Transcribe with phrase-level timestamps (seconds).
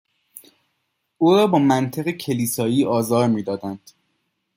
[1.17, 3.91] او را با منطق کلیسایی آزار می دادند